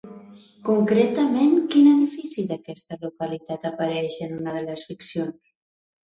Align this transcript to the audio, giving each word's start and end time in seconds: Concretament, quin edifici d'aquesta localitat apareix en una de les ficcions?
Concretament, 0.67 1.51
quin 1.73 1.89
edifici 1.91 2.45
d'aquesta 2.51 2.97
localitat 3.03 3.67
apareix 3.71 4.17
en 4.29 4.33
una 4.39 4.55
de 4.57 4.63
les 4.71 4.87
ficcions? 4.89 5.53